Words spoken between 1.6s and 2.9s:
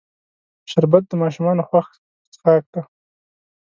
خوښ څښاک دی